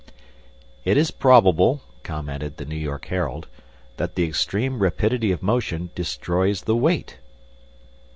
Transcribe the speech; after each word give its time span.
"It 0.83 0.97
is 0.97 1.11
probable," 1.11 1.81
commented 2.01 2.57
the 2.57 2.65
New 2.65 2.75
York 2.75 3.05
Herald, 3.05 3.47
"that 3.97 4.15
the 4.15 4.23
extreme 4.23 4.79
rapidity 4.79 5.31
of 5.31 5.43
motion 5.43 5.91
destroys 5.93 6.63
the 6.63 6.75
weight." 6.75 7.19